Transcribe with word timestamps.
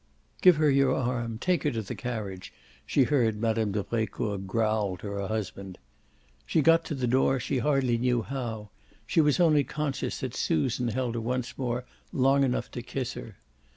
"Give 0.41 0.55
her 0.55 0.71
your 0.71 0.95
arm 0.95 1.37
take 1.37 1.61
her 1.61 1.69
to 1.69 1.83
the 1.83 1.93
carriage," 1.93 2.51
she 2.87 3.03
heard 3.03 3.39
Mme. 3.39 3.69
de 3.71 3.83
Brecourt 3.83 4.47
growl 4.47 4.97
to 4.97 5.05
her 5.11 5.27
husband. 5.27 5.77
She 6.43 6.63
got 6.63 6.83
to 6.85 6.95
the 6.95 7.05
door 7.05 7.39
she 7.39 7.59
hardly 7.59 7.99
knew 7.99 8.23
how 8.23 8.71
she 9.05 9.21
was 9.21 9.39
only 9.39 9.63
conscious 9.63 10.21
that 10.21 10.33
Susan 10.33 10.87
held 10.87 11.13
her 11.13 11.21
once 11.21 11.55
more 11.55 11.85
long 12.11 12.43
enough 12.43 12.71
to 12.71 12.81
kiss 12.81 13.13
her. 13.13 13.35